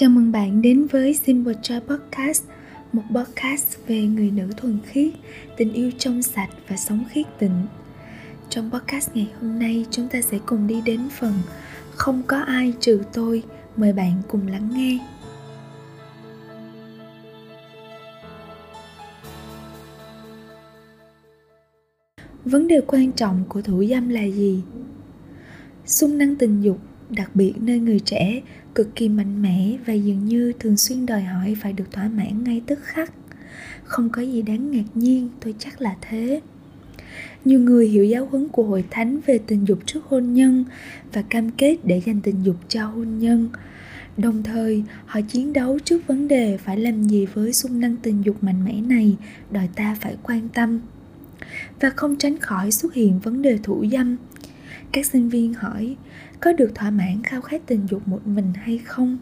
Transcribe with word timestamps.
Chào 0.00 0.10
mừng 0.10 0.32
bạn 0.32 0.62
đến 0.62 0.86
với 0.86 1.14
Simple 1.14 1.54
Joy 1.62 1.80
Podcast, 1.80 2.44
một 2.92 3.02
podcast 3.14 3.76
về 3.86 4.02
người 4.02 4.30
nữ 4.30 4.48
thuần 4.56 4.78
khiết, 4.86 5.12
tình 5.56 5.72
yêu 5.72 5.90
trong 5.98 6.22
sạch 6.22 6.50
và 6.68 6.76
sống 6.76 7.04
khiết 7.10 7.26
tịnh. 7.38 7.66
Trong 8.48 8.70
podcast 8.70 9.10
ngày 9.14 9.30
hôm 9.40 9.58
nay, 9.58 9.86
chúng 9.90 10.08
ta 10.08 10.20
sẽ 10.20 10.38
cùng 10.46 10.66
đi 10.66 10.80
đến 10.80 11.00
phần 11.18 11.32
Không 11.90 12.22
có 12.26 12.38
ai 12.38 12.72
trừ 12.80 13.02
tôi, 13.12 13.42
mời 13.76 13.92
bạn 13.92 14.22
cùng 14.28 14.46
lắng 14.46 14.68
nghe. 14.72 14.98
Vấn 22.44 22.68
đề 22.68 22.80
quan 22.86 23.12
trọng 23.12 23.44
của 23.48 23.62
thủ 23.62 23.84
dâm 23.90 24.08
là 24.08 24.22
gì? 24.22 24.62
Xung 25.86 26.18
năng 26.18 26.36
tình 26.36 26.62
dục 26.62 26.78
đặc 27.10 27.30
biệt 27.36 27.52
nơi 27.60 27.78
người 27.78 28.00
trẻ 28.00 28.42
cực 28.74 28.96
kỳ 28.96 29.08
mạnh 29.08 29.42
mẽ 29.42 29.76
và 29.86 29.92
dường 29.92 30.24
như 30.24 30.52
thường 30.58 30.76
xuyên 30.76 31.06
đòi 31.06 31.22
hỏi 31.22 31.56
phải 31.60 31.72
được 31.72 31.92
thỏa 31.92 32.08
mãn 32.08 32.44
ngay 32.44 32.62
tức 32.66 32.78
khắc. 32.82 33.12
Không 33.84 34.10
có 34.10 34.22
gì 34.22 34.42
đáng 34.42 34.70
ngạc 34.70 34.84
nhiên, 34.94 35.28
tôi 35.40 35.54
chắc 35.58 35.80
là 35.80 35.96
thế. 36.00 36.40
Nhiều 37.44 37.60
người 37.60 37.88
hiểu 37.88 38.04
giáo 38.04 38.26
huấn 38.26 38.48
của 38.48 38.62
hội 38.62 38.84
thánh 38.90 39.20
về 39.26 39.38
tình 39.46 39.68
dục 39.68 39.78
trước 39.86 40.04
hôn 40.04 40.34
nhân 40.34 40.64
và 41.12 41.22
cam 41.22 41.50
kết 41.50 41.76
để 41.84 42.02
dành 42.06 42.20
tình 42.20 42.42
dục 42.42 42.56
cho 42.68 42.86
hôn 42.86 43.18
nhân. 43.18 43.48
Đồng 44.16 44.42
thời, 44.42 44.84
họ 45.06 45.20
chiến 45.20 45.52
đấu 45.52 45.78
trước 45.84 46.06
vấn 46.06 46.28
đề 46.28 46.56
phải 46.56 46.78
làm 46.78 47.02
gì 47.02 47.26
với 47.26 47.52
xung 47.52 47.80
năng 47.80 47.96
tình 47.96 48.22
dục 48.24 48.42
mạnh 48.42 48.64
mẽ 48.64 48.80
này, 48.80 49.16
đòi 49.50 49.68
ta 49.74 49.96
phải 50.00 50.16
quan 50.22 50.48
tâm. 50.48 50.80
Và 51.80 51.90
không 51.90 52.16
tránh 52.16 52.38
khỏi 52.38 52.70
xuất 52.70 52.94
hiện 52.94 53.18
vấn 53.18 53.42
đề 53.42 53.58
thủ 53.62 53.84
dâm 53.92 54.16
các 54.92 55.06
sinh 55.06 55.28
viên 55.28 55.54
hỏi, 55.54 55.96
có 56.40 56.52
được 56.52 56.74
thỏa 56.74 56.90
mãn 56.90 57.22
khao 57.22 57.40
khát 57.40 57.62
tình 57.66 57.86
dục 57.90 58.08
một 58.08 58.26
mình 58.26 58.52
hay 58.54 58.78
không? 58.78 59.18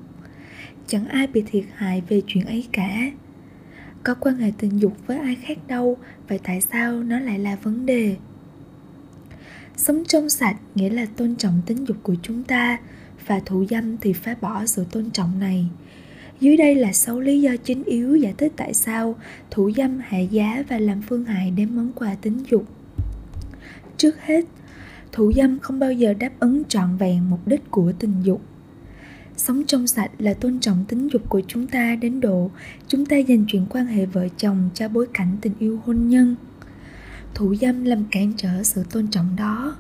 Chẳng 0.87 1.09
ai 1.09 1.27
bị 1.27 1.43
thiệt 1.47 1.65
hại 1.75 2.03
về 2.09 2.23
chuyện 2.27 2.45
ấy 2.45 2.67
cả. 2.73 3.11
Có 4.03 4.15
quan 4.15 4.37
hệ 4.37 4.53
tình 4.59 4.81
dục 4.81 4.97
với 5.07 5.19
ai 5.19 5.35
khác 5.35 5.59
đâu, 5.67 5.97
vậy 6.29 6.41
tại 6.45 6.61
sao 6.61 7.03
nó 7.03 7.21
lại 7.21 7.39
là 7.39 7.57
vấn 7.57 7.87
đề? 7.87 8.17
Sống 9.77 10.05
trong 10.05 10.29
sạch 10.29 10.57
nghĩa 10.75 10.91
là 10.91 11.07
tôn 11.17 11.37
trọng 11.37 11.61
tính 11.67 11.89
dục 11.89 11.97
của 12.03 12.15
chúng 12.23 12.43
ta, 12.43 12.79
và 13.27 13.41
thụ 13.47 13.65
dâm 13.71 13.97
thì 13.97 14.13
phá 14.13 14.35
bỏ 14.41 14.67
sự 14.67 14.85
tôn 14.93 15.11
trọng 15.11 15.41
này. 15.41 15.69
Dưới 16.41 16.57
đây 16.57 16.75
là 16.75 16.93
sáu 16.93 17.21
lý 17.21 17.41
do 17.41 17.57
chính 17.65 17.85
yếu 17.85 18.17
giải 18.17 18.35
thích 18.39 18.53
tại 18.57 18.75
sao 18.75 19.15
thủ 19.51 19.71
dâm 19.77 19.99
hạ 19.99 20.19
giá 20.19 20.65
và 20.69 20.79
làm 20.79 21.03
phương 21.03 21.25
hại 21.25 21.51
đến 21.51 21.77
món 21.77 21.93
quà 21.93 22.15
tính 22.15 22.43
dục. 22.51 22.65
Trước 23.97 24.21
hết 24.21 24.45
thủ 25.13 25.33
dâm 25.33 25.59
không 25.59 25.79
bao 25.79 25.93
giờ 25.93 26.15
đáp 26.15 26.31
ứng 26.41 26.65
trọn 26.65 26.97
vẹn 26.97 27.31
mục 27.31 27.49
đích 27.49 27.71
của 27.71 27.93
tình 27.99 28.15
dục. 28.23 28.43
Sống 29.37 29.63
trong 29.67 29.87
sạch 29.87 30.11
là 30.19 30.35
tôn 30.35 30.61
trọng 30.61 30.85
tính 30.89 31.09
dục 31.13 31.23
của 31.29 31.41
chúng 31.49 31.67
ta 31.67 31.97
đến 31.97 32.21
độ 32.21 32.51
chúng 32.89 33.07
ta 33.07 33.17
dành 33.17 33.45
chuyện 33.49 33.67
quan 33.71 33.87
hệ 33.87 34.07
vợ 34.07 34.29
chồng 34.37 34.71
cho 34.75 34.89
bối 34.89 35.07
cảnh 35.15 35.37
tình 35.41 35.53
yêu 35.59 35.81
hôn 35.85 36.09
nhân. 36.09 36.37
Thủ 37.35 37.55
dâm 37.55 37.85
làm 37.85 38.05
cản 38.11 38.33
trở 38.37 38.63
sự 38.63 38.85
tôn 38.93 39.09
trọng 39.09 39.37
đó. 39.37 39.77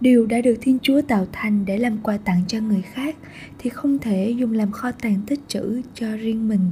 Điều 0.00 0.26
đã 0.26 0.40
được 0.40 0.54
thiên 0.60 0.78
chúa 0.82 1.02
tạo 1.02 1.26
thành 1.32 1.64
để 1.64 1.78
làm 1.78 1.98
quà 1.98 2.16
tặng 2.16 2.42
cho 2.48 2.60
người 2.60 2.82
khác 2.82 3.16
thì 3.58 3.70
không 3.70 3.98
thể 3.98 4.30
dùng 4.30 4.52
làm 4.52 4.72
kho 4.72 4.92
tàng 4.92 5.20
tích 5.26 5.40
trữ 5.48 5.80
cho 5.94 6.16
riêng 6.16 6.48
mình. 6.48 6.70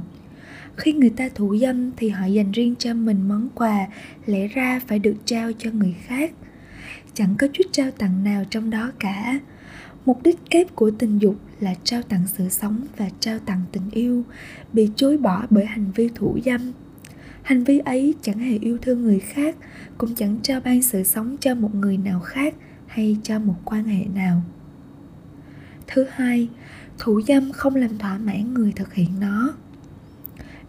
Khi 0.77 0.93
người 0.93 1.09
ta 1.09 1.29
thủ 1.35 1.57
dâm 1.57 1.91
thì 1.97 2.09
họ 2.09 2.25
dành 2.25 2.51
riêng 2.51 2.75
cho 2.79 2.93
mình 2.93 3.27
món 3.27 3.49
quà 3.55 3.87
lẽ 4.25 4.47
ra 4.47 4.81
phải 4.87 4.99
được 4.99 5.15
trao 5.25 5.51
cho 5.57 5.71
người 5.71 5.95
khác 6.05 6.31
chẳng 7.13 7.35
có 7.39 7.47
chút 7.53 7.63
trao 7.71 7.91
tặng 7.91 8.23
nào 8.23 8.43
trong 8.49 8.69
đó 8.69 8.91
cả. 8.99 9.39
Mục 10.05 10.23
đích 10.23 10.39
kép 10.49 10.75
của 10.75 10.91
tình 10.91 11.17
dục 11.17 11.35
là 11.59 11.75
trao 11.83 12.01
tặng 12.01 12.27
sự 12.27 12.49
sống 12.49 12.81
và 12.97 13.09
trao 13.19 13.39
tặng 13.39 13.61
tình 13.71 13.89
yêu, 13.91 14.23
bị 14.73 14.89
chối 14.95 15.17
bỏ 15.17 15.45
bởi 15.49 15.65
hành 15.65 15.91
vi 15.95 16.09
thủ 16.15 16.37
dâm. 16.45 16.71
Hành 17.41 17.63
vi 17.63 17.79
ấy 17.79 18.13
chẳng 18.21 18.39
hề 18.39 18.57
yêu 18.57 18.77
thương 18.81 19.01
người 19.01 19.19
khác, 19.19 19.55
cũng 19.97 20.15
chẳng 20.15 20.37
trao 20.43 20.61
ban 20.61 20.81
sự 20.81 21.03
sống 21.03 21.37
cho 21.39 21.55
một 21.55 21.75
người 21.75 21.97
nào 21.97 22.19
khác 22.19 22.55
hay 22.87 23.17
cho 23.23 23.39
một 23.39 23.55
quan 23.65 23.83
hệ 23.83 24.05
nào. 24.15 24.41
Thứ 25.87 26.05
hai, 26.11 26.49
thủ 26.97 27.21
dâm 27.21 27.51
không 27.51 27.75
làm 27.75 27.97
thỏa 27.97 28.17
mãn 28.17 28.53
người 28.53 28.73
thực 28.75 28.93
hiện 28.93 29.09
nó. 29.19 29.53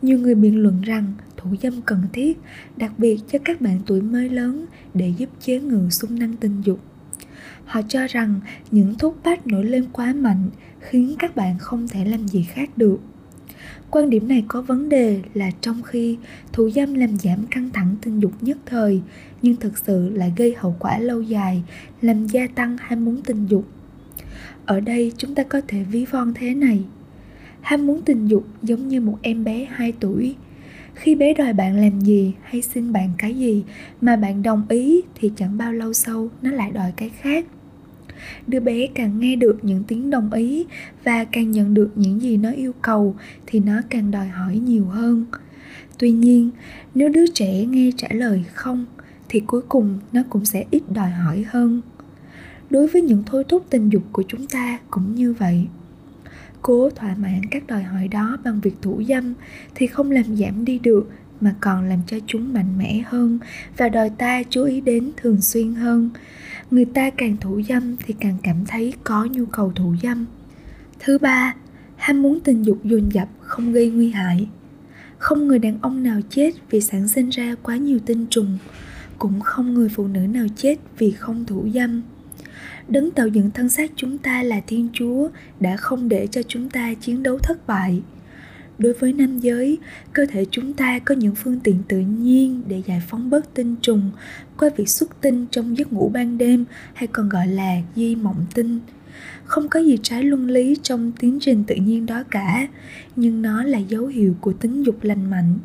Nhiều 0.02 0.18
người 0.18 0.34
biện 0.34 0.62
luận 0.62 0.80
rằng 0.82 1.12
thủ 1.42 1.50
dâm 1.62 1.82
cần 1.82 2.02
thiết, 2.12 2.38
đặc 2.76 2.92
biệt 2.98 3.18
cho 3.32 3.38
các 3.44 3.60
bạn 3.60 3.80
tuổi 3.86 4.02
mới 4.02 4.28
lớn 4.28 4.66
để 4.94 5.12
giúp 5.18 5.28
chế 5.40 5.60
ngự 5.60 5.90
xung 5.90 6.18
năng 6.18 6.36
tình 6.36 6.62
dục. 6.64 6.80
Họ 7.64 7.80
cho 7.88 8.06
rằng 8.06 8.40
những 8.70 8.94
thuốc 8.98 9.16
bách 9.24 9.46
nổi 9.46 9.64
lên 9.64 9.84
quá 9.92 10.12
mạnh 10.12 10.50
khiến 10.80 11.14
các 11.18 11.36
bạn 11.36 11.58
không 11.58 11.88
thể 11.88 12.04
làm 12.04 12.28
gì 12.28 12.42
khác 12.42 12.70
được. 12.78 12.98
Quan 13.90 14.10
điểm 14.10 14.28
này 14.28 14.44
có 14.48 14.62
vấn 14.62 14.88
đề 14.88 15.22
là 15.34 15.50
trong 15.60 15.82
khi 15.82 16.18
thủ 16.52 16.70
dâm 16.70 16.94
làm 16.94 17.16
giảm 17.16 17.46
căng 17.46 17.70
thẳng 17.70 17.96
tình 18.02 18.20
dục 18.20 18.32
nhất 18.40 18.58
thời, 18.66 19.00
nhưng 19.42 19.56
thực 19.56 19.78
sự 19.78 20.08
lại 20.08 20.32
gây 20.36 20.54
hậu 20.58 20.76
quả 20.78 20.98
lâu 20.98 21.22
dài, 21.22 21.62
làm 22.00 22.26
gia 22.26 22.46
tăng 22.46 22.76
ham 22.80 23.04
muốn 23.04 23.22
tình 23.22 23.46
dục. 23.46 23.64
Ở 24.66 24.80
đây 24.80 25.12
chúng 25.16 25.34
ta 25.34 25.42
có 25.42 25.60
thể 25.68 25.82
ví 25.82 26.04
von 26.04 26.34
thế 26.34 26.54
này. 26.54 26.84
Ham 27.60 27.86
muốn 27.86 28.02
tình 28.02 28.26
dục 28.26 28.46
giống 28.62 28.88
như 28.88 29.00
một 29.00 29.18
em 29.22 29.44
bé 29.44 29.64
2 29.70 29.92
tuổi 30.00 30.36
khi 30.94 31.14
bé 31.14 31.34
đòi 31.34 31.52
bạn 31.52 31.80
làm 31.80 32.00
gì 32.00 32.34
hay 32.42 32.62
xin 32.62 32.92
bạn 32.92 33.10
cái 33.18 33.34
gì 33.34 33.64
mà 34.00 34.16
bạn 34.16 34.42
đồng 34.42 34.66
ý 34.68 35.02
thì 35.14 35.32
chẳng 35.36 35.58
bao 35.58 35.72
lâu 35.72 35.92
sau 35.92 36.28
nó 36.42 36.50
lại 36.50 36.70
đòi 36.70 36.92
cái 36.96 37.08
khác. 37.08 37.46
Đứa 38.46 38.60
bé 38.60 38.86
càng 38.86 39.20
nghe 39.20 39.36
được 39.36 39.58
những 39.62 39.84
tiếng 39.84 40.10
đồng 40.10 40.32
ý 40.32 40.66
và 41.04 41.24
càng 41.24 41.50
nhận 41.50 41.74
được 41.74 41.90
những 41.94 42.22
gì 42.22 42.36
nó 42.36 42.50
yêu 42.50 42.72
cầu 42.82 43.16
thì 43.46 43.60
nó 43.60 43.80
càng 43.90 44.10
đòi 44.10 44.28
hỏi 44.28 44.58
nhiều 44.58 44.84
hơn. 44.84 45.24
Tuy 45.98 46.10
nhiên, 46.10 46.50
nếu 46.94 47.08
đứa 47.08 47.26
trẻ 47.26 47.64
nghe 47.64 47.90
trả 47.96 48.08
lời 48.10 48.44
không 48.54 48.86
thì 49.28 49.40
cuối 49.40 49.62
cùng 49.68 49.98
nó 50.12 50.22
cũng 50.30 50.44
sẽ 50.44 50.64
ít 50.70 50.82
đòi 50.94 51.10
hỏi 51.10 51.44
hơn. 51.48 51.80
Đối 52.70 52.86
với 52.86 53.02
những 53.02 53.22
thôi 53.26 53.44
thúc 53.48 53.66
tình 53.70 53.88
dục 53.88 54.02
của 54.12 54.22
chúng 54.28 54.46
ta 54.46 54.78
cũng 54.90 55.14
như 55.14 55.32
vậy 55.32 55.66
cố 56.62 56.90
thỏa 56.90 57.14
mãn 57.14 57.40
các 57.50 57.66
đòi 57.66 57.82
hỏi 57.82 58.08
đó 58.08 58.36
bằng 58.44 58.60
việc 58.60 58.74
thủ 58.82 59.02
dâm 59.08 59.34
thì 59.74 59.86
không 59.86 60.10
làm 60.10 60.36
giảm 60.36 60.64
đi 60.64 60.78
được, 60.78 61.10
mà 61.40 61.54
còn 61.60 61.88
làm 61.88 61.98
cho 62.06 62.16
chúng 62.26 62.52
mạnh 62.52 62.78
mẽ 62.78 63.02
hơn 63.06 63.38
và 63.76 63.88
đòi 63.88 64.10
ta 64.10 64.42
chú 64.50 64.64
ý 64.64 64.80
đến 64.80 65.10
thường 65.16 65.40
xuyên 65.40 65.74
hơn. 65.74 66.10
Người 66.70 66.84
ta 66.84 67.10
càng 67.10 67.36
thủ 67.40 67.62
dâm 67.68 67.96
thì 67.96 68.14
càng 68.20 68.36
cảm 68.42 68.56
thấy 68.66 68.94
có 69.04 69.24
nhu 69.24 69.46
cầu 69.46 69.72
thủ 69.76 69.94
dâm. 70.02 70.26
Thứ 70.98 71.18
ba, 71.18 71.54
ham 71.96 72.22
muốn 72.22 72.40
tình 72.40 72.62
dục 72.62 72.78
dồn 72.84 73.08
dập, 73.12 73.28
không 73.40 73.72
gây 73.72 73.90
nguy 73.90 74.10
hại. 74.10 74.48
Không 75.18 75.48
người 75.48 75.58
đàn 75.58 75.78
ông 75.82 76.02
nào 76.02 76.20
chết 76.30 76.50
vì 76.70 76.80
sản 76.80 77.08
sinh 77.08 77.28
ra 77.28 77.54
quá 77.62 77.76
nhiều 77.76 77.98
tinh 78.06 78.26
trùng, 78.30 78.58
cũng 79.18 79.40
không 79.40 79.74
người 79.74 79.88
phụ 79.88 80.06
nữ 80.06 80.20
nào 80.20 80.46
chết 80.56 80.76
vì 80.98 81.10
không 81.10 81.44
thủ 81.44 81.68
dâm 81.74 82.02
đấng 82.92 83.10
tạo 83.10 83.28
dựng 83.28 83.50
thân 83.50 83.68
xác 83.68 83.90
chúng 83.96 84.18
ta 84.18 84.42
là 84.42 84.60
thiên 84.66 84.88
chúa 84.92 85.28
đã 85.60 85.76
không 85.76 86.08
để 86.08 86.26
cho 86.26 86.42
chúng 86.42 86.68
ta 86.68 86.94
chiến 86.94 87.22
đấu 87.22 87.38
thất 87.38 87.66
bại. 87.66 88.02
Đối 88.78 88.92
với 88.92 89.12
nam 89.12 89.38
giới, 89.38 89.78
cơ 90.12 90.26
thể 90.26 90.46
chúng 90.50 90.72
ta 90.72 90.98
có 90.98 91.14
những 91.14 91.34
phương 91.34 91.60
tiện 91.60 91.76
tự 91.88 91.98
nhiên 91.98 92.62
để 92.68 92.82
giải 92.86 93.02
phóng 93.08 93.30
bớt 93.30 93.54
tinh 93.54 93.76
trùng 93.82 94.10
qua 94.58 94.70
việc 94.76 94.88
xuất 94.88 95.20
tinh 95.20 95.46
trong 95.50 95.78
giấc 95.78 95.92
ngủ 95.92 96.10
ban 96.14 96.38
đêm 96.38 96.64
hay 96.94 97.06
còn 97.06 97.28
gọi 97.28 97.46
là 97.46 97.76
di 97.96 98.16
mộng 98.16 98.44
tinh. 98.54 98.80
Không 99.44 99.68
có 99.68 99.80
gì 99.80 99.98
trái 100.02 100.24
luân 100.24 100.50
lý 100.50 100.76
trong 100.82 101.12
tiến 101.20 101.38
trình 101.40 101.64
tự 101.64 101.74
nhiên 101.74 102.06
đó 102.06 102.22
cả, 102.30 102.68
nhưng 103.16 103.42
nó 103.42 103.62
là 103.62 103.78
dấu 103.78 104.06
hiệu 104.06 104.34
của 104.40 104.52
tính 104.52 104.82
dục 104.82 104.96
lành 105.02 105.30
mạnh. 105.30 105.58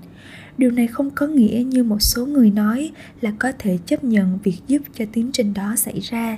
Điều 0.57 0.71
này 0.71 0.87
không 0.87 1.09
có 1.09 1.27
nghĩa 1.27 1.63
như 1.67 1.83
một 1.83 2.01
số 2.01 2.25
người 2.25 2.49
nói 2.49 2.91
là 3.21 3.31
có 3.39 3.51
thể 3.59 3.77
chấp 3.85 4.03
nhận 4.03 4.39
việc 4.43 4.57
giúp 4.67 4.81
cho 4.93 5.05
tiến 5.11 5.29
trình 5.33 5.53
đó 5.53 5.75
xảy 5.75 5.99
ra 5.99 6.37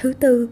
thứ 0.00 0.12
tư 0.12 0.48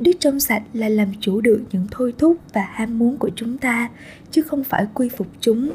đức 0.00 0.12
trong 0.20 0.40
sạch 0.40 0.62
là 0.72 0.88
làm 0.88 1.08
chủ 1.20 1.40
được 1.40 1.62
những 1.72 1.86
thôi 1.90 2.14
thúc 2.18 2.36
và 2.52 2.68
ham 2.72 2.98
muốn 2.98 3.16
của 3.16 3.30
chúng 3.36 3.58
ta, 3.58 3.88
chứ 4.30 4.42
không 4.42 4.64
phải 4.64 4.86
quy 4.94 5.08
phục 5.08 5.26
chúng. 5.40 5.72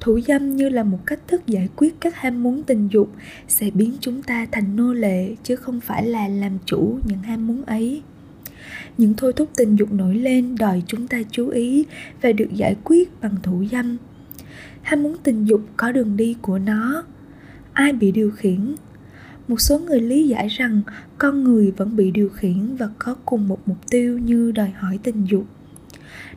Thủ 0.00 0.20
dâm 0.20 0.56
như 0.56 0.68
là 0.68 0.82
một 0.82 0.98
cách 1.06 1.20
thức 1.28 1.46
giải 1.46 1.68
quyết 1.76 2.00
các 2.00 2.16
ham 2.16 2.42
muốn 2.42 2.62
tình 2.62 2.88
dục 2.92 3.12
sẽ 3.48 3.70
biến 3.70 3.92
chúng 4.00 4.22
ta 4.22 4.46
thành 4.52 4.76
nô 4.76 4.92
lệ, 4.92 5.34
chứ 5.42 5.56
không 5.56 5.80
phải 5.80 6.06
là 6.06 6.28
làm 6.28 6.52
chủ 6.66 6.98
những 7.08 7.18
ham 7.18 7.46
muốn 7.46 7.64
ấy. 7.64 8.02
Những 8.98 9.14
thôi 9.16 9.32
thúc 9.32 9.48
tình 9.56 9.76
dục 9.76 9.92
nổi 9.92 10.14
lên 10.14 10.56
đòi 10.56 10.82
chúng 10.86 11.08
ta 11.08 11.22
chú 11.30 11.48
ý 11.48 11.84
và 12.22 12.32
được 12.32 12.48
giải 12.54 12.76
quyết 12.84 13.20
bằng 13.20 13.36
thủ 13.42 13.64
dâm. 13.72 13.96
Ham 14.82 15.02
muốn 15.02 15.16
tình 15.22 15.44
dục 15.44 15.60
có 15.76 15.92
đường 15.92 16.16
đi 16.16 16.36
của 16.42 16.58
nó. 16.58 17.04
Ai 17.72 17.92
bị 17.92 18.12
điều 18.12 18.30
khiển? 18.30 18.74
Một 19.52 19.60
số 19.60 19.78
người 19.78 20.00
lý 20.00 20.28
giải 20.28 20.48
rằng 20.48 20.80
con 21.18 21.44
người 21.44 21.70
vẫn 21.70 21.96
bị 21.96 22.10
điều 22.10 22.28
khiển 22.28 22.76
và 22.76 22.88
có 22.98 23.16
cùng 23.24 23.48
một 23.48 23.58
mục 23.66 23.76
tiêu 23.90 24.18
như 24.18 24.52
đòi 24.52 24.70
hỏi 24.70 24.98
tình 25.02 25.24
dục. 25.24 25.44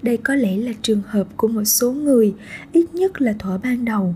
Đây 0.02 0.18
có 0.18 0.36
lẽ 0.36 0.58
là 0.58 0.72
trường 0.82 1.02
hợp 1.08 1.28
của 1.38 1.48
một 1.48 1.64
số 1.64 1.92
người, 1.92 2.34
ít 2.74 2.96
nhất 2.96 3.22
là 3.22 3.34
thuở 3.40 3.58
ban 3.58 3.86
đầu. 3.86 4.16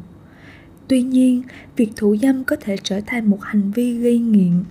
Tuy 0.87 1.01
nhiên, 1.01 1.43
việc 1.75 1.89
thủ 1.95 2.17
dâm 2.21 2.43
có 2.43 2.55
thể 2.61 2.75
trở 2.83 3.01
thành 3.05 3.29
một 3.29 3.41
hành 3.41 3.71
vi 3.71 3.97
gây 3.97 4.19
nghiện. 4.19 4.63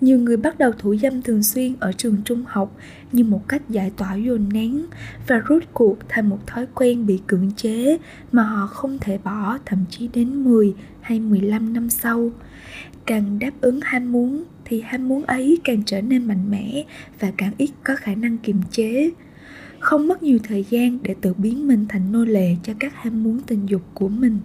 Nhiều 0.00 0.18
người 0.18 0.36
bắt 0.36 0.58
đầu 0.58 0.72
thủ 0.78 0.96
dâm 1.02 1.22
thường 1.22 1.42
xuyên 1.42 1.74
ở 1.80 1.92
trường 1.92 2.16
trung 2.24 2.44
học 2.46 2.76
như 3.12 3.24
một 3.24 3.48
cách 3.48 3.62
giải 3.68 3.92
tỏa 3.96 4.14
dồn 4.14 4.48
nén 4.52 4.86
và 5.26 5.38
rút 5.38 5.64
cuộc 5.72 5.98
thành 6.08 6.28
một 6.28 6.46
thói 6.46 6.66
quen 6.74 7.06
bị 7.06 7.20
cưỡng 7.26 7.50
chế 7.56 7.98
mà 8.32 8.42
họ 8.42 8.66
không 8.66 8.98
thể 9.00 9.18
bỏ, 9.18 9.58
thậm 9.66 9.84
chí 9.90 10.08
đến 10.08 10.44
10 10.44 10.74
hay 11.00 11.20
15 11.20 11.72
năm 11.72 11.90
sau. 11.90 12.30
Càng 13.06 13.38
đáp 13.38 13.50
ứng 13.60 13.80
ham 13.82 14.12
muốn 14.12 14.44
thì 14.64 14.80
ham 14.80 15.08
muốn 15.08 15.24
ấy 15.24 15.58
càng 15.64 15.82
trở 15.86 16.00
nên 16.00 16.24
mạnh 16.24 16.50
mẽ 16.50 16.84
và 17.20 17.32
càng 17.36 17.52
ít 17.58 17.70
có 17.84 17.96
khả 17.96 18.14
năng 18.14 18.38
kiềm 18.38 18.60
chế. 18.70 19.10
Không 19.78 20.08
mất 20.08 20.22
nhiều 20.22 20.38
thời 20.44 20.64
gian 20.70 20.98
để 21.02 21.14
tự 21.20 21.34
biến 21.34 21.68
mình 21.68 21.86
thành 21.88 22.12
nô 22.12 22.24
lệ 22.24 22.56
cho 22.62 22.72
các 22.78 22.94
ham 22.94 23.22
muốn 23.22 23.40
tình 23.46 23.66
dục 23.66 23.82
của 23.94 24.08
mình. 24.08 24.38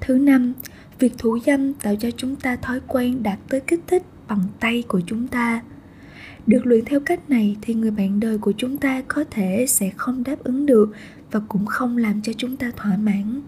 Thứ 0.00 0.18
năm, 0.18 0.52
việc 0.98 1.12
thủ 1.18 1.38
dâm 1.46 1.74
tạo 1.74 1.96
cho 1.96 2.10
chúng 2.16 2.36
ta 2.36 2.56
thói 2.56 2.80
quen 2.86 3.22
đạt 3.22 3.38
tới 3.48 3.60
kích 3.60 3.80
thích 3.86 4.02
bằng 4.28 4.42
tay 4.60 4.82
của 4.88 5.00
chúng 5.06 5.28
ta 5.28 5.62
được 6.46 6.66
luyện 6.66 6.84
theo 6.84 7.00
cách 7.00 7.30
này 7.30 7.56
thì 7.62 7.74
người 7.74 7.90
bạn 7.90 8.20
đời 8.20 8.38
của 8.38 8.52
chúng 8.56 8.76
ta 8.76 9.02
có 9.08 9.24
thể 9.30 9.66
sẽ 9.68 9.90
không 9.96 10.24
đáp 10.24 10.36
ứng 10.44 10.66
được 10.66 10.92
và 11.30 11.40
cũng 11.48 11.66
không 11.66 11.96
làm 11.96 12.22
cho 12.22 12.32
chúng 12.32 12.56
ta 12.56 12.70
thỏa 12.76 12.96
mãn 12.96 13.40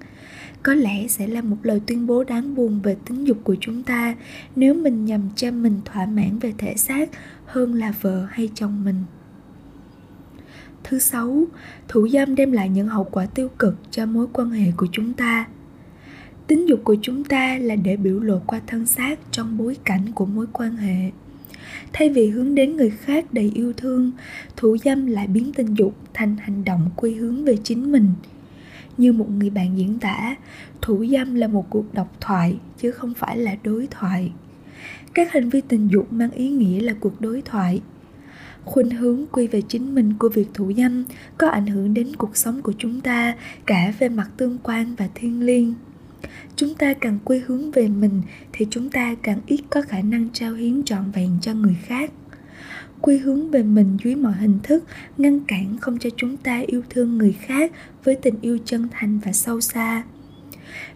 có 0.63 0.75
lẽ 0.75 1.09
sẽ 1.09 1.27
là 1.27 1.43
một 1.43 1.57
lời 1.63 1.81
tuyên 1.87 2.07
bố 2.07 2.25
đáng 2.25 2.55
buồn 2.55 2.81
về 2.83 2.97
tính 3.07 3.25
dục 3.25 3.39
của 3.45 3.57
chúng 3.61 3.83
ta 3.83 4.15
nếu 4.57 4.75
mình 4.75 5.05
nhằm 5.05 5.21
cho 5.37 5.51
mình 5.51 5.81
thỏa 5.85 6.07
mãn 6.07 6.39
về 6.39 6.53
thể 6.59 6.75
xác 6.77 7.11
hơn 7.45 7.75
là 7.75 7.93
vợ 8.01 8.27
hay 8.31 8.51
chồng 8.55 8.85
mình. 8.85 8.97
Thứ 10.85 10.99
sáu, 10.99 11.45
thủ 11.89 12.09
dâm 12.09 12.35
đem 12.35 12.53
lại 12.53 12.69
những 12.69 12.89
hậu 12.89 13.05
quả 13.05 13.27
tiêu 13.27 13.49
cực 13.59 13.77
cho 13.91 14.07
mối 14.07 14.27
quan 14.33 14.51
hệ 14.51 14.73
của 14.77 14.87
chúng 14.93 15.13
ta. 15.13 15.47
Tính 16.47 16.69
dục 16.69 16.81
của 16.85 16.97
chúng 17.03 17.25
ta 17.25 17.59
là 17.59 17.77
để 17.77 17.97
biểu 17.97 18.21
lộ 18.21 18.39
qua 18.47 18.61
thân 18.67 18.87
xác 18.87 19.19
trong 19.31 19.59
bối 19.59 19.77
cảnh 19.85 20.13
của 20.15 20.27
mối 20.27 20.47
quan 20.53 20.77
hệ. 20.77 21.11
Thay 21.93 22.09
vì 22.09 22.31
hướng 22.31 22.55
đến 22.55 22.77
người 22.77 22.91
khác 22.91 23.25
đầy 23.33 23.53
yêu 23.55 23.73
thương, 23.77 24.11
thủ 24.57 24.77
dâm 24.85 25.07
lại 25.07 25.27
biến 25.27 25.53
tình 25.53 25.75
dục 25.75 25.95
thành 26.15 26.37
hành 26.37 26.65
động 26.65 26.91
quy 26.97 27.15
hướng 27.15 27.45
về 27.45 27.57
chính 27.65 27.93
mình 27.93 28.09
như 28.97 29.13
một 29.13 29.31
người 29.31 29.51
bạn 29.51 29.79
diễn 29.79 29.99
tả. 29.99 30.37
Thủ 30.83 31.07
dâm 31.07 31.35
là 31.35 31.49
một 31.49 31.71
cuộc 31.71 31.95
độc 31.95 32.17
thoại, 32.21 32.57
chứ 32.79 32.91
không 32.91 33.15
phải 33.15 33.37
là 33.37 33.57
đối 33.63 33.87
thoại. 33.91 34.33
Các 35.15 35.33
hành 35.33 35.49
vi 35.49 35.61
tình 35.61 35.89
dục 35.89 36.13
mang 36.13 36.31
ý 36.31 36.51
nghĩa 36.51 36.81
là 36.81 36.95
cuộc 37.01 37.21
đối 37.21 37.43
thoại. 37.43 37.81
Khuynh 38.65 38.91
hướng 38.91 39.27
quy 39.33 39.47
về 39.47 39.63
chính 39.69 39.95
mình 39.95 40.15
của 40.19 40.29
việc 40.29 40.49
thủ 40.55 40.73
dâm 40.77 41.05
có 41.39 41.49
ảnh 41.49 41.67
hưởng 41.67 41.95
đến 41.95 42.17
cuộc 42.17 42.37
sống 42.37 42.63
của 42.63 42.73
chúng 42.79 43.01
ta, 43.01 43.35
cả 43.67 43.95
về 43.99 44.09
mặt 44.09 44.31
tương 44.37 44.59
quan 44.63 44.95
và 44.95 45.09
thiêng 45.15 45.41
liêng. 45.41 45.75
Chúng 46.57 46.75
ta 46.75 46.95
càng 46.95 47.19
quy 47.25 47.39
hướng 47.47 47.71
về 47.71 47.89
mình 47.89 48.23
thì 48.53 48.67
chúng 48.71 48.91
ta 48.91 49.15
càng 49.23 49.41
ít 49.47 49.61
có 49.71 49.83
khả 49.83 50.03
năng 50.03 50.29
trao 50.33 50.55
hiến 50.55 50.83
trọn 50.85 51.11
vẹn 51.11 51.39
cho 51.41 51.55
người 51.55 51.77
khác 51.87 52.11
quy 53.03 53.19
hướng 53.19 53.51
về 53.51 53.63
mình 53.63 53.97
dưới 54.05 54.15
mọi 54.15 54.33
hình 54.33 54.59
thức, 54.63 54.85
ngăn 55.19 55.41
cản 55.41 55.79
không 55.81 55.99
cho 55.99 56.11
chúng 56.17 56.37
ta 56.37 56.63
yêu 56.67 56.83
thương 56.91 57.19
người 57.19 57.33
khác 57.33 57.73
với 58.05 58.15
tình 58.15 58.35
yêu 58.41 58.59
chân 58.65 58.89
thành 58.93 59.21
và 59.25 59.33
sâu 59.33 59.61
xa 59.61 60.03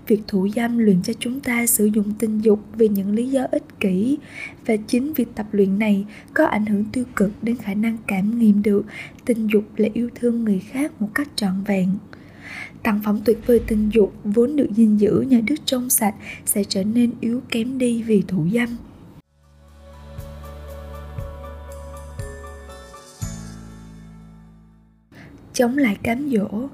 việc 0.07 0.21
thủ 0.29 0.49
dâm 0.57 0.79
luyện 0.79 1.03
cho 1.03 1.13
chúng 1.19 1.41
ta 1.41 1.67
sử 1.67 1.87
dụng 1.87 2.13
tình 2.19 2.39
dục 2.39 2.61
vì 2.77 2.89
những 2.89 3.15
lý 3.15 3.31
do 3.31 3.47
ích 3.51 3.81
kỷ 3.81 4.19
và 4.67 4.77
chính 4.77 5.13
việc 5.13 5.29
tập 5.35 5.47
luyện 5.53 5.79
này 5.79 6.07
có 6.35 6.45
ảnh 6.45 6.67
hưởng 6.67 6.85
tiêu 6.93 7.05
cực 7.17 7.31
đến 7.43 7.57
khả 7.57 7.75
năng 7.75 7.97
cảm 8.07 8.39
nghiệm 8.39 8.63
được 8.63 8.85
tình 9.25 9.47
dục 9.47 9.65
là 9.77 9.89
yêu 9.93 10.09
thương 10.15 10.45
người 10.45 10.59
khác 10.59 11.03
một 11.03 11.09
cách 11.15 11.29
trọn 11.37 11.65
vẹn 11.67 11.89
Tặng 12.83 13.01
phẩm 13.05 13.21
tuyệt 13.25 13.39
vời 13.47 13.61
tình 13.67 13.91
dục 13.93 14.15
vốn 14.25 14.57
được 14.57 14.69
gìn 14.75 14.97
giữ 14.97 15.25
nhờ 15.29 15.41
đức 15.47 15.55
trong 15.65 15.91
sạch 15.91 16.15
sẽ 16.45 16.65
trở 16.65 16.85
nên 16.85 17.13
yếu 17.21 17.41
kém 17.49 17.79
đi 17.79 18.03
vì 18.03 18.23
thủ 18.29 18.47
dâm. 18.53 18.77
Chống 25.57 25.79
lại 25.79 25.97
cám 26.03 26.31
dỗ. 26.31 26.69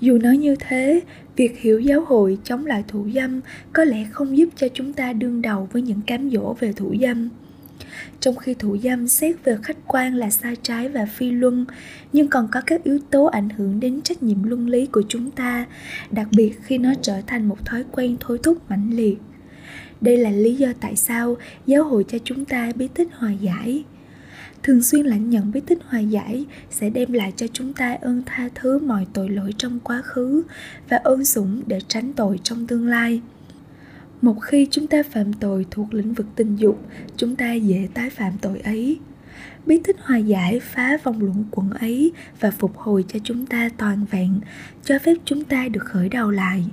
Dù 0.00 0.18
nói 0.18 0.36
như 0.36 0.56
thế, 0.60 1.00
việc 1.36 1.58
hiểu 1.58 1.80
giáo 1.80 2.04
hội 2.04 2.38
chống 2.44 2.66
lại 2.66 2.84
thủ 2.88 3.08
dâm 3.14 3.40
có 3.72 3.84
lẽ 3.84 4.04
không 4.10 4.38
giúp 4.38 4.48
cho 4.56 4.68
chúng 4.74 4.92
ta 4.92 5.12
đương 5.12 5.42
đầu 5.42 5.68
với 5.72 5.82
những 5.82 6.00
cám 6.06 6.30
dỗ 6.30 6.56
về 6.60 6.72
thủ 6.72 6.94
dâm. 7.00 7.28
Trong 8.20 8.36
khi 8.36 8.54
thủ 8.54 8.76
dâm 8.78 9.08
xét 9.08 9.36
về 9.44 9.56
khách 9.62 9.76
quan 9.86 10.14
là 10.14 10.30
sai 10.30 10.56
trái 10.62 10.88
và 10.88 11.06
phi 11.06 11.30
luân 11.30 11.64
nhưng 12.12 12.28
còn 12.28 12.48
có 12.52 12.60
các 12.66 12.84
yếu 12.84 12.98
tố 13.10 13.24
ảnh 13.24 13.48
hưởng 13.48 13.80
đến 13.80 14.02
trách 14.02 14.22
nhiệm 14.22 14.42
luân 14.42 14.68
lý 14.68 14.86
của 14.86 15.02
chúng 15.08 15.30
ta 15.30 15.66
đặc 16.10 16.28
biệt 16.30 16.52
khi 16.62 16.78
nó 16.78 16.92
trở 17.02 17.20
thành 17.26 17.48
một 17.48 17.66
thói 17.66 17.84
quen 17.92 18.16
thôi 18.20 18.38
thúc 18.42 18.70
mãnh 18.70 18.90
liệt. 18.90 19.18
Đây 20.00 20.16
là 20.16 20.30
lý 20.30 20.54
do 20.54 20.68
tại 20.80 20.96
sao 20.96 21.36
giáo 21.66 21.84
hội 21.84 22.04
cho 22.08 22.18
chúng 22.24 22.44
ta 22.44 22.72
bí 22.74 22.88
tích 22.94 23.08
hòa 23.12 23.32
giải 23.32 23.84
thường 24.62 24.82
xuyên 24.82 25.06
lãnh 25.06 25.30
nhận 25.30 25.52
bí 25.52 25.60
tích 25.60 25.78
hòa 25.84 26.00
giải 26.00 26.46
sẽ 26.70 26.90
đem 26.90 27.12
lại 27.12 27.32
cho 27.36 27.46
chúng 27.52 27.72
ta 27.72 27.96
ơn 28.00 28.22
tha 28.26 28.48
thứ 28.54 28.78
mọi 28.78 29.06
tội 29.12 29.28
lỗi 29.28 29.54
trong 29.58 29.80
quá 29.80 30.02
khứ 30.02 30.42
và 30.88 30.96
ơn 30.96 31.24
sủng 31.24 31.62
để 31.66 31.78
tránh 31.88 32.12
tội 32.12 32.40
trong 32.42 32.66
tương 32.66 32.86
lai. 32.86 33.20
Một 34.22 34.36
khi 34.42 34.68
chúng 34.70 34.86
ta 34.86 35.02
phạm 35.10 35.32
tội 35.32 35.66
thuộc 35.70 35.94
lĩnh 35.94 36.14
vực 36.14 36.26
tình 36.36 36.56
dục, 36.56 36.80
chúng 37.16 37.36
ta 37.36 37.52
dễ 37.52 37.88
tái 37.94 38.10
phạm 38.10 38.32
tội 38.40 38.60
ấy. 38.60 38.98
Bí 39.66 39.80
tích 39.84 39.96
hòa 40.00 40.16
giải 40.16 40.60
phá 40.60 40.98
vòng 41.04 41.22
luẩn 41.22 41.44
quẩn 41.50 41.70
ấy 41.70 42.12
và 42.40 42.50
phục 42.50 42.78
hồi 42.78 43.04
cho 43.08 43.18
chúng 43.24 43.46
ta 43.46 43.70
toàn 43.76 44.06
vẹn, 44.10 44.40
cho 44.84 44.98
phép 44.98 45.14
chúng 45.24 45.44
ta 45.44 45.68
được 45.68 45.84
khởi 45.84 46.08
đầu 46.08 46.30
lại 46.30 46.64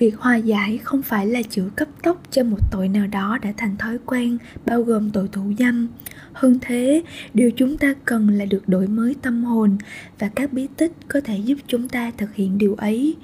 việc 0.00 0.16
hòa 0.18 0.36
giải 0.36 0.78
không 0.78 1.02
phải 1.02 1.26
là 1.26 1.42
chữa 1.42 1.68
cấp 1.76 1.88
tốc 2.02 2.22
cho 2.30 2.44
một 2.44 2.58
tội 2.70 2.88
nào 2.88 3.06
đó 3.06 3.38
đã 3.42 3.52
thành 3.56 3.76
thói 3.76 3.98
quen, 4.06 4.38
bao 4.66 4.82
gồm 4.82 5.10
tội 5.10 5.28
thủ 5.32 5.52
dâm. 5.58 5.88
Hơn 6.32 6.58
thế, 6.60 7.02
điều 7.34 7.50
chúng 7.50 7.76
ta 7.76 7.94
cần 8.04 8.28
là 8.28 8.44
được 8.44 8.68
đổi 8.68 8.86
mới 8.86 9.14
tâm 9.22 9.44
hồn 9.44 9.76
và 10.18 10.28
các 10.28 10.52
bí 10.52 10.66
tích 10.76 10.92
có 11.08 11.20
thể 11.20 11.36
giúp 11.36 11.58
chúng 11.66 11.88
ta 11.88 12.10
thực 12.18 12.34
hiện 12.34 12.58
điều 12.58 12.74
ấy. 12.74 13.16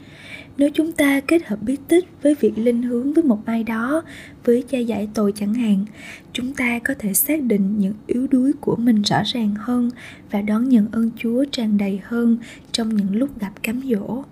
Nếu 0.56 0.70
chúng 0.74 0.92
ta 0.92 1.20
kết 1.20 1.46
hợp 1.46 1.62
bí 1.62 1.76
tích 1.88 2.04
với 2.22 2.34
việc 2.40 2.58
linh 2.58 2.82
hướng 2.82 3.12
với 3.12 3.24
một 3.24 3.46
ai 3.46 3.64
đó, 3.64 4.02
với 4.44 4.64
cha 4.68 4.78
giải 4.78 5.08
tội 5.14 5.32
chẳng 5.36 5.54
hạn, 5.54 5.84
chúng 6.32 6.52
ta 6.52 6.78
có 6.78 6.94
thể 6.98 7.14
xác 7.14 7.42
định 7.42 7.78
những 7.78 7.94
yếu 8.06 8.26
đuối 8.26 8.52
của 8.60 8.76
mình 8.76 9.02
rõ 9.02 9.22
ràng 9.26 9.54
hơn 9.58 9.90
và 10.30 10.42
đón 10.42 10.68
nhận 10.68 10.88
ơn 10.92 11.10
chúa 11.16 11.44
tràn 11.52 11.78
đầy 11.78 12.00
hơn 12.04 12.38
trong 12.72 12.96
những 12.96 13.16
lúc 13.16 13.40
gặp 13.40 13.52
cám 13.62 13.80
dỗ 13.90 14.24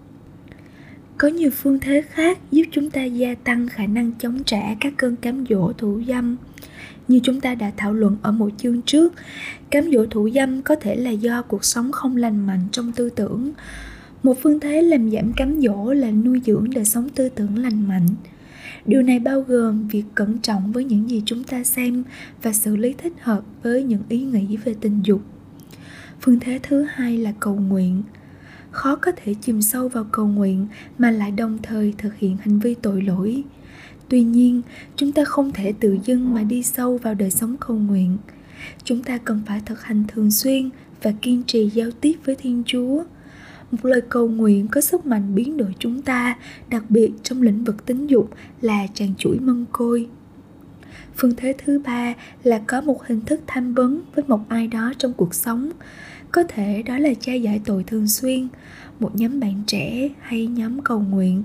có 1.19 1.29
nhiều 1.29 1.51
phương 1.51 1.79
thế 1.81 2.03
khác 2.03 2.39
giúp 2.51 2.63
chúng 2.71 2.91
ta 2.91 3.05
gia 3.05 3.35
tăng 3.35 3.69
khả 3.69 3.87
năng 3.87 4.13
chống 4.19 4.45
trả 4.45 4.75
các 4.81 4.93
cơn 4.97 5.17
cám 5.17 5.45
dỗ 5.51 5.73
thủ 5.73 6.03
dâm. 6.09 6.37
Như 7.09 7.21
chúng 7.23 7.41
ta 7.41 7.55
đã 7.55 7.73
thảo 7.77 7.93
luận 7.93 8.17
ở 8.23 8.33
một 8.33 8.51
chương 8.59 8.83
trước, 8.83 9.13
cám 9.71 9.91
dỗ 9.93 10.07
thủ 10.07 10.31
dâm 10.31 10.63
có 10.63 10.75
thể 10.75 10.97
là 10.97 11.11
do 11.11 11.43
cuộc 11.43 11.65
sống 11.65 11.93
không 11.93 12.17
lành 12.17 12.47
mạnh 12.47 12.67
trong 12.73 12.93
tư 12.93 13.11
tưởng. 13.11 13.53
Một 14.23 14.37
phương 14.43 14.61
thế 14.61 14.83
làm 14.83 15.11
giảm 15.11 15.33
cám 15.33 15.61
dỗ 15.61 15.93
là 15.93 16.11
nuôi 16.11 16.41
dưỡng 16.47 16.71
đời 16.75 16.85
sống 16.85 17.09
tư 17.09 17.29
tưởng 17.29 17.59
lành 17.59 17.89
mạnh. 17.89 18.09
Điều 18.87 19.03
này 19.03 19.19
bao 19.19 19.41
gồm 19.41 19.89
việc 19.89 20.05
cẩn 20.15 20.39
trọng 20.39 20.73
với 20.73 20.85
những 20.85 21.11
gì 21.11 21.23
chúng 21.27 21.45
ta 21.45 21.65
xem 21.65 22.05
và 22.43 22.53
xử 22.53 22.77
lý 22.77 22.93
thích 22.93 23.13
hợp 23.21 23.43
với 23.63 23.83
những 23.83 24.03
ý 24.09 24.25
nghĩ 24.25 24.57
về 24.65 24.75
tình 24.81 25.01
dục. 25.05 25.21
Phương 26.21 26.41
thế 26.41 26.61
thứ 26.63 26.87
hai 26.89 27.19
là 27.19 27.33
cầu 27.41 27.55
nguyện 27.55 28.03
khó 28.75 28.97
có 28.97 29.13
thể 29.17 29.35
chìm 29.41 29.63
sâu 29.63 29.89
vào 29.89 30.05
cầu 30.13 30.27
nguyện 30.27 30.67
mà 30.99 31.11
lại 31.11 31.31
đồng 31.31 31.59
thời 31.63 31.95
thực 31.99 32.17
hiện 32.17 32.37
hành 32.37 32.59
vi 32.59 32.75
tội 32.75 33.03
lỗi. 33.03 33.43
Tuy 34.09 34.23
nhiên, 34.23 34.63
chúng 34.97 35.13
ta 35.13 35.25
không 35.25 35.53
thể 35.53 35.73
tự 35.81 35.99
dưng 36.05 36.35
mà 36.35 36.43
đi 36.43 36.63
sâu 36.63 36.99
vào 36.99 37.15
đời 37.15 37.31
sống 37.31 37.57
cầu 37.61 37.77
nguyện. 37.77 38.19
Chúng 38.85 39.03
ta 39.03 39.19
cần 39.19 39.41
phải 39.47 39.61
thực 39.67 39.83
hành 39.83 40.05
thường 40.09 40.31
xuyên 40.31 40.71
và 41.03 41.13
kiên 41.23 41.43
trì 41.47 41.71
giao 41.71 41.91
tiếp 42.01 42.15
với 42.25 42.35
thiên 42.35 42.63
chúa. 42.67 43.05
Một 43.71 43.85
lời 43.85 44.01
cầu 44.09 44.29
nguyện 44.29 44.69
có 44.69 44.81
sức 44.81 45.07
mạnh 45.07 45.35
biến 45.35 45.57
đổi 45.57 45.75
chúng 45.79 46.03
ta, 46.03 46.37
đặc 46.71 46.85
biệt 46.89 47.11
trong 47.23 47.43
lĩnh 47.43 47.65
vực 47.65 47.87
tính 47.87 48.07
dục, 48.07 48.31
là 48.61 48.87
tràn 48.95 49.15
chuỗi 49.19 49.39
mân 49.41 49.65
côi 49.73 50.09
phương 51.17 51.33
thế 51.37 51.55
thứ 51.59 51.79
ba 51.85 52.15
là 52.43 52.61
có 52.67 52.81
một 52.81 53.07
hình 53.07 53.21
thức 53.21 53.41
tham 53.47 53.75
vấn 53.75 54.03
với 54.15 54.25
một 54.29 54.49
ai 54.49 54.67
đó 54.67 54.93
trong 54.99 55.13
cuộc 55.13 55.35
sống. 55.35 55.71
Có 56.33 56.43
thể 56.49 56.83
đó 56.83 56.99
là 56.99 57.15
cha 57.21 57.33
giải 57.33 57.61
tội 57.65 57.85
thường 57.85 58.09
xuyên, 58.09 58.49
một 59.01 59.11
nhóm 59.15 59.41
bạn 59.41 59.63
trẻ 59.67 60.09
hay 60.21 60.47
nhóm 60.47 60.83
cầu 60.83 61.01
nguyện, 61.01 61.43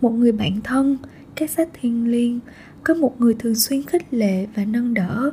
một 0.00 0.10
người 0.10 0.32
bạn 0.32 0.60
thân, 0.64 0.98
các 1.36 1.50
sách 1.50 1.68
thiêng 1.80 2.10
liêng, 2.10 2.40
có 2.84 2.94
một 2.94 3.20
người 3.20 3.34
thường 3.38 3.54
xuyên 3.54 3.82
khích 3.82 4.14
lệ 4.14 4.46
và 4.54 4.64
nâng 4.64 4.94
đỡ. 4.94 5.30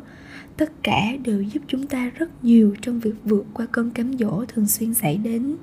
Tất 0.57 0.71
cả 0.83 1.01
đều 1.23 1.41
giúp 1.41 1.63
chúng 1.67 1.87
ta 1.87 2.11
rất 2.15 2.43
nhiều 2.43 2.75
trong 2.81 2.99
việc 2.99 3.15
vượt 3.23 3.45
qua 3.53 3.65
cơn 3.71 3.89
cám 3.89 4.17
dỗ 4.17 4.45
thường 4.45 4.67
xuyên 4.67 4.93
xảy 4.93 5.17
đến 5.17 5.55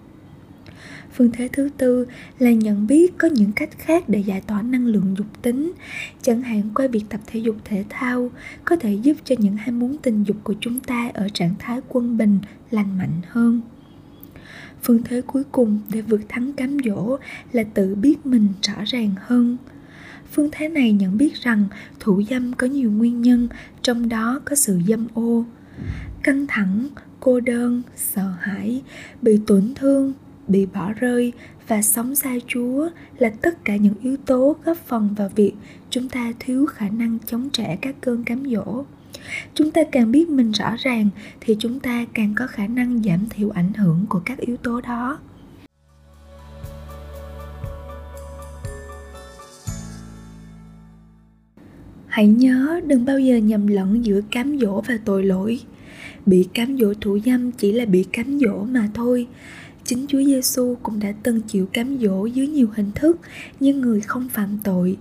phương 1.15 1.31
thế 1.33 1.49
thứ 1.53 1.69
tư 1.79 2.07
là 2.39 2.53
nhận 2.53 2.87
biết 2.87 3.19
có 3.19 3.29
những 3.29 3.53
cách 3.53 3.79
khác 3.79 4.09
để 4.09 4.19
giải 4.19 4.41
tỏa 4.41 4.63
năng 4.63 4.87
lượng 4.87 5.15
dục 5.19 5.43
tính. 5.43 5.73
Chẳng 6.23 6.43
hạn, 6.43 6.63
qua 6.75 6.87
việc 6.87 7.05
tập 7.09 7.21
thể 7.27 7.41
dục 7.41 7.57
thể 7.65 7.85
thao 7.89 8.31
có 8.65 8.77
thể 8.77 8.95
giúp 8.95 9.17
cho 9.25 9.35
những 9.39 9.57
ham 9.57 9.79
muốn 9.79 9.97
tình 10.03 10.25
dục 10.25 10.37
của 10.45 10.55
chúng 10.61 10.81
ta 10.81 11.11
ở 11.15 11.29
trạng 11.29 11.55
thái 11.59 11.81
quân 11.89 12.17
bình, 12.17 12.39
lành 12.71 12.99
mạnh 12.99 13.21
hơn. 13.29 13.61
Phương 14.83 15.03
thế 15.05 15.21
cuối 15.27 15.45
cùng 15.53 15.81
để 15.93 16.01
vượt 16.01 16.21
thắng 16.29 16.53
cám 16.53 16.77
dỗ 16.85 17.17
là 17.53 17.65
tự 17.75 17.95
biết 17.95 18.27
mình 18.27 18.49
rõ 18.63 18.83
ràng 18.87 19.11
hơn. 19.21 19.57
Phương 20.33 20.49
thế 20.53 20.69
này 20.69 20.93
nhận 20.93 21.19
biết 21.19 21.35
rằng 21.35 21.65
thủ 22.01 22.23
dâm 22.31 22.53
có 22.53 22.67
nhiều 22.67 22.91
nguyên 22.91 23.23
nhân, 23.23 23.49
trong 23.83 24.09
đó 24.09 24.41
có 24.45 24.57
sự 24.57 24.81
dâm 24.89 25.07
ô. 25.15 25.45
Căng 26.23 26.47
thẳng, 26.47 26.89
cô 27.21 27.41
đơn, 27.41 27.83
sợ 27.97 28.33
hãi, 28.41 28.83
bị 29.23 29.41
tổn 29.47 29.73
thương 29.75 30.13
bị 30.49 30.67
bỏ 30.67 30.93
rơi 30.93 31.33
và 31.69 31.83
sống 31.83 32.15
xa 32.15 32.35
chúa 32.47 32.89
là 33.19 33.31
tất 33.43 33.65
cả 33.65 33.77
những 33.77 33.95
yếu 34.03 34.17
tố 34.17 34.57
góp 34.65 34.77
phần 34.77 35.15
vào 35.17 35.29
việc 35.37 35.53
chúng 35.91 36.09
ta 36.09 36.33
thiếu 36.39 36.67
khả 36.67 36.89
năng 36.89 37.19
chống 37.27 37.49
trả 37.53 37.75
các 37.81 37.95
cơn 38.01 38.25
cám 38.25 38.45
dỗ. 38.51 38.85
Chúng 39.55 39.71
ta 39.71 39.81
càng 39.93 40.13
biết 40.13 40.29
mình 40.29 40.51
rõ 40.51 40.77
ràng 40.79 41.09
thì 41.41 41.57
chúng 41.59 41.81
ta 41.81 42.05
càng 42.15 42.35
có 42.37 42.47
khả 42.47 42.67
năng 42.67 43.03
giảm 43.03 43.27
thiểu 43.31 43.51
ảnh 43.51 43.73
hưởng 43.73 44.07
của 44.09 44.21
các 44.25 44.39
yếu 44.39 44.57
tố 44.57 44.81
đó. 44.81 45.19
Hãy 52.07 52.27
nhớ 52.27 52.81
đừng 52.87 53.05
bao 53.05 53.19
giờ 53.19 53.37
nhầm 53.37 53.67
lẫn 53.67 54.05
giữa 54.05 54.21
cám 54.31 54.59
dỗ 54.59 54.81
và 54.81 54.99
tội 55.05 55.25
lỗi. 55.25 55.61
Bị 56.27 56.49
cám 56.55 56.79
dỗ 56.79 56.95
thủ 57.01 57.19
dâm 57.25 57.53
chỉ 57.53 57.73
là 57.73 57.85
bị 57.85 58.05
cám 58.13 58.39
dỗ 58.39 58.65
mà 58.65 58.89
thôi 58.95 59.27
chính 59.85 60.07
Chúa 60.09 60.23
Giêsu 60.23 60.77
cũng 60.83 61.01
đã 61.01 61.13
từng 61.23 61.41
chịu 61.41 61.67
cám 61.73 61.99
dỗ 61.99 62.27
dưới 62.27 62.47
nhiều 62.47 62.69
hình 62.75 62.91
thức 62.95 63.19
nhưng 63.61 63.81
người 63.81 64.01
không 64.01 64.29
phạm 64.29 64.59
tội 64.65 64.99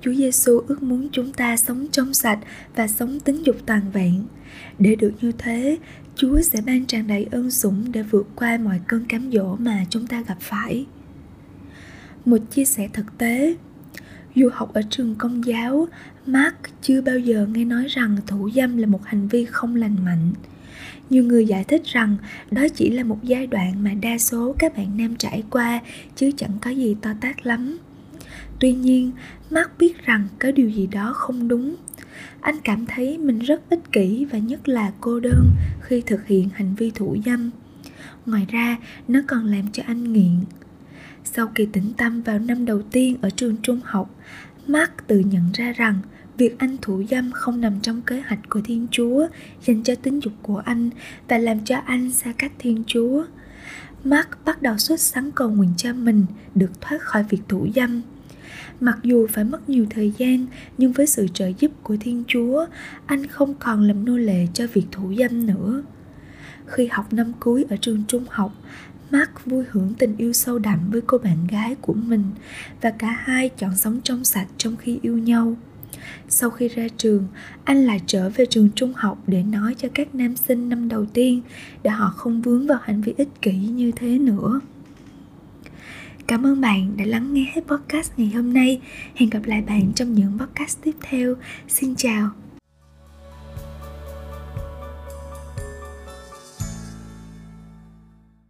Chúa 0.00 0.14
Giêsu 0.14 0.58
ước 0.66 0.82
muốn 0.82 1.08
chúng 1.12 1.32
ta 1.32 1.56
sống 1.56 1.86
trong 1.92 2.14
sạch 2.14 2.38
và 2.74 2.88
sống 2.88 3.20
tính 3.20 3.42
dục 3.46 3.56
toàn 3.66 3.90
vẹn. 3.92 4.24
Để 4.78 4.94
được 4.94 5.12
như 5.20 5.32
thế, 5.38 5.78
Chúa 6.14 6.40
sẽ 6.40 6.60
ban 6.66 6.86
tràn 6.86 7.06
đầy 7.06 7.26
ơn 7.30 7.50
sủng 7.50 7.92
để 7.92 8.02
vượt 8.02 8.26
qua 8.36 8.58
mọi 8.58 8.80
cơn 8.86 9.04
cám 9.04 9.30
dỗ 9.32 9.56
mà 9.56 9.84
chúng 9.90 10.06
ta 10.06 10.22
gặp 10.28 10.36
phải. 10.40 10.86
Một 12.24 12.38
chia 12.50 12.64
sẻ 12.64 12.88
thực 12.92 13.18
tế, 13.18 13.56
dù 14.34 14.48
học 14.52 14.74
ở 14.74 14.82
trường 14.90 15.14
công 15.14 15.46
giáo, 15.46 15.88
Mark 16.26 16.56
chưa 16.82 17.00
bao 17.00 17.18
giờ 17.18 17.46
nghe 17.52 17.64
nói 17.64 17.86
rằng 17.88 18.16
thủ 18.26 18.50
dâm 18.54 18.76
là 18.76 18.86
một 18.86 19.04
hành 19.04 19.28
vi 19.28 19.44
không 19.44 19.76
lành 19.76 19.96
mạnh. 20.04 20.32
Nhiều 21.10 21.24
người 21.24 21.46
giải 21.46 21.64
thích 21.64 21.82
rằng 21.84 22.16
đó 22.50 22.66
chỉ 22.74 22.90
là 22.90 23.04
một 23.04 23.18
giai 23.22 23.46
đoạn 23.46 23.84
mà 23.84 23.90
đa 24.02 24.18
số 24.18 24.54
các 24.58 24.76
bạn 24.76 24.96
nam 24.96 25.16
trải 25.16 25.42
qua 25.50 25.80
chứ 26.16 26.30
chẳng 26.36 26.58
có 26.60 26.70
gì 26.70 26.96
to 27.02 27.10
tát 27.20 27.46
lắm. 27.46 27.78
Tuy 28.60 28.72
nhiên, 28.72 29.12
Mark 29.50 29.70
biết 29.78 30.04
rằng 30.04 30.28
có 30.38 30.50
điều 30.50 30.70
gì 30.70 30.86
đó 30.86 31.12
không 31.14 31.48
đúng. 31.48 31.76
Anh 32.40 32.56
cảm 32.64 32.86
thấy 32.86 33.18
mình 33.18 33.38
rất 33.38 33.70
ích 33.70 33.92
kỷ 33.92 34.24
và 34.24 34.38
nhất 34.38 34.68
là 34.68 34.92
cô 35.00 35.20
đơn 35.20 35.50
khi 35.80 36.00
thực 36.00 36.26
hiện 36.26 36.48
hành 36.54 36.74
vi 36.74 36.90
thủ 36.90 37.16
dâm. 37.26 37.50
Ngoài 38.26 38.46
ra, 38.48 38.76
nó 39.08 39.20
còn 39.26 39.44
làm 39.44 39.64
cho 39.72 39.82
anh 39.86 40.12
nghiện. 40.12 40.40
Sau 41.24 41.46
kỳ 41.54 41.66
tĩnh 41.66 41.92
tâm 41.96 42.22
vào 42.22 42.38
năm 42.38 42.64
đầu 42.64 42.82
tiên 42.82 43.16
ở 43.20 43.30
trường 43.30 43.56
trung 43.62 43.80
học, 43.84 44.14
Mark 44.66 44.90
tự 45.06 45.18
nhận 45.18 45.52
ra 45.54 45.72
rằng 45.72 46.00
việc 46.38 46.58
anh 46.58 46.76
thủ 46.82 47.02
dâm 47.10 47.30
không 47.32 47.60
nằm 47.60 47.80
trong 47.80 48.02
kế 48.02 48.20
hoạch 48.20 48.38
của 48.50 48.60
Thiên 48.64 48.86
Chúa 48.90 49.26
dành 49.66 49.82
cho 49.82 49.94
tính 49.94 50.20
dục 50.22 50.32
của 50.42 50.62
anh 50.64 50.90
và 51.28 51.38
làm 51.38 51.64
cho 51.64 51.76
anh 51.76 52.10
xa 52.10 52.32
cách 52.38 52.52
Thiên 52.58 52.82
Chúa. 52.86 53.24
Mark 54.04 54.28
bắt 54.44 54.62
đầu 54.62 54.78
xuất 54.78 55.00
sắng 55.00 55.30
cầu 55.32 55.50
nguyện 55.50 55.70
cho 55.76 55.92
mình 55.92 56.24
được 56.54 56.80
thoát 56.80 57.02
khỏi 57.02 57.24
việc 57.28 57.40
thủ 57.48 57.66
dâm. 57.74 58.02
Mặc 58.80 58.98
dù 59.02 59.26
phải 59.26 59.44
mất 59.44 59.68
nhiều 59.68 59.86
thời 59.90 60.12
gian, 60.18 60.46
nhưng 60.78 60.92
với 60.92 61.06
sự 61.06 61.26
trợ 61.34 61.50
giúp 61.58 61.72
của 61.82 61.96
Thiên 62.00 62.24
Chúa, 62.26 62.66
anh 63.06 63.26
không 63.26 63.54
còn 63.54 63.82
làm 63.82 64.04
nô 64.04 64.16
lệ 64.16 64.46
cho 64.54 64.66
việc 64.72 64.84
thủ 64.92 65.14
dâm 65.18 65.46
nữa. 65.46 65.82
Khi 66.66 66.86
học 66.86 67.12
năm 67.12 67.32
cuối 67.40 67.64
ở 67.70 67.76
trường 67.76 68.02
trung 68.08 68.24
học, 68.30 68.52
Mark 69.10 69.44
vui 69.44 69.64
hưởng 69.70 69.94
tình 69.98 70.16
yêu 70.16 70.32
sâu 70.32 70.58
đậm 70.58 70.78
với 70.90 71.00
cô 71.06 71.18
bạn 71.18 71.46
gái 71.50 71.74
của 71.74 71.94
mình 71.94 72.24
và 72.80 72.90
cả 72.90 73.22
hai 73.24 73.48
chọn 73.48 73.76
sống 73.76 74.00
trong 74.04 74.24
sạch 74.24 74.46
trong 74.56 74.76
khi 74.76 74.98
yêu 75.02 75.18
nhau. 75.18 75.56
Sau 76.28 76.50
khi 76.50 76.68
ra 76.68 76.88
trường, 76.96 77.26
anh 77.64 77.86
lại 77.86 78.00
trở 78.06 78.30
về 78.30 78.46
trường 78.46 78.68
trung 78.74 78.92
học 78.96 79.18
để 79.26 79.42
nói 79.42 79.74
cho 79.78 79.88
các 79.94 80.14
nam 80.14 80.36
sinh 80.36 80.68
năm 80.68 80.88
đầu 80.88 81.06
tiên 81.06 81.42
để 81.82 81.90
họ 81.90 82.12
không 82.16 82.42
vướng 82.42 82.66
vào 82.66 82.78
hành 82.82 83.00
vi 83.02 83.14
ích 83.16 83.42
kỷ 83.42 83.52
như 83.56 83.90
thế 83.96 84.18
nữa. 84.18 84.60
Cảm 86.26 86.46
ơn 86.46 86.60
bạn 86.60 86.96
đã 86.96 87.04
lắng 87.04 87.34
nghe 87.34 87.52
hết 87.54 87.62
podcast 87.66 88.12
ngày 88.16 88.30
hôm 88.34 88.54
nay. 88.54 88.80
Hẹn 89.14 89.30
gặp 89.30 89.40
lại 89.44 89.62
bạn 89.62 89.92
trong 89.94 90.14
những 90.14 90.38
podcast 90.38 90.78
tiếp 90.82 90.94
theo. 91.02 91.34
Xin 91.68 91.94
chào. 91.96 92.30